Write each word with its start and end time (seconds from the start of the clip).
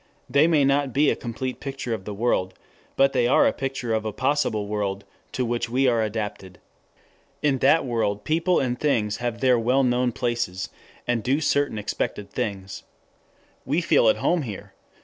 They 0.27 0.47
may 0.47 0.65
not 0.65 0.93
be 0.93 1.11
a 1.11 1.15
complete 1.15 1.59
picture 1.59 1.93
of 1.93 2.05
the 2.05 2.13
world, 2.15 2.55
but 2.95 3.13
they 3.13 3.27
are 3.27 3.45
a 3.45 3.53
picture 3.53 3.93
of 3.93 4.03
a 4.03 4.11
possible 4.11 4.65
world 4.65 5.03
to 5.33 5.45
which 5.45 5.69
we 5.69 5.87
are 5.87 6.01
adapted. 6.01 6.57
In 7.43 7.59
that 7.59 7.85
world 7.85 8.23
people 8.23 8.59
and 8.59 8.79
things 8.79 9.17
have 9.17 9.41
their 9.41 9.59
well 9.59 9.83
known 9.83 10.11
places, 10.11 10.69
and 11.07 11.21
do 11.21 11.39
certain 11.39 11.77
expected 11.77 12.31
things. 12.31 12.81
We 13.63 13.79
feel 13.79 14.09
at 14.09 14.17
home 14.17 14.41
there. 14.41 14.73